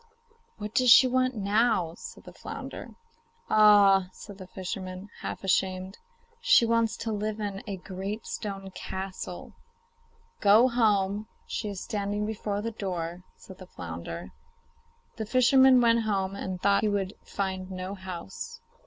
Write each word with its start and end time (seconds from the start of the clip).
'What 0.57 0.73
does 0.73 0.89
she 0.89 1.05
want 1.05 1.35
now?' 1.35 1.93
said 1.95 2.23
the 2.23 2.33
flounder. 2.33 2.95
'Ah!' 3.51 4.09
said 4.11 4.39
the 4.39 4.47
fisherman, 4.47 5.09
half 5.19 5.43
ashamed, 5.43 5.99
'she 6.41 6.65
wants 6.65 6.97
to 6.97 7.11
live 7.11 7.39
in 7.39 7.61
a 7.67 7.77
great 7.77 8.25
stone 8.25 8.71
castle.' 8.71 9.53
'Go 10.39 10.69
home; 10.69 11.27
she 11.45 11.69
is 11.69 11.81
standing 11.83 12.25
before 12.25 12.63
the 12.63 12.71
door,' 12.71 13.21
said 13.35 13.59
the 13.59 13.67
flounder. 13.67 14.31
The 15.17 15.25
fisherman 15.27 15.79
went 15.81 16.01
home 16.01 16.33
and 16.33 16.59
thought 16.59 16.81
he 16.81 16.89
would 16.89 17.13
find 17.23 17.69
no 17.69 17.93
house. 17.93 18.59